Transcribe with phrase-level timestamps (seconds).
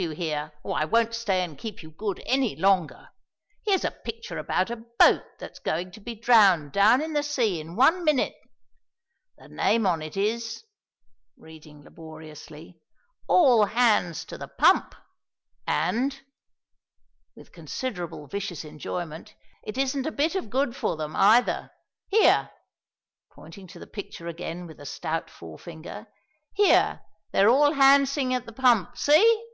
[0.00, 0.04] "Look!
[0.04, 3.08] do you hear, or I won't stay and keep you good any longer.
[3.66, 7.58] Here's a picture about a boat that's going to be drowned down in the sea
[7.58, 8.36] in one minnit.
[9.38, 10.62] The name on it is"
[11.36, 12.78] reading laboriously
[13.26, 14.94] "'All hands to the pump.'
[15.66, 16.22] And"
[17.34, 19.34] with considerable vicious enjoyment
[19.64, 21.72] "it isn't a bit of good for them, either.
[22.06, 22.52] Here"
[23.32, 26.06] pointing to the picture again with a stout forefinger
[26.54, 27.00] "here
[27.32, 28.96] they're 'all handsing' at the pump.
[28.96, 29.44] See?"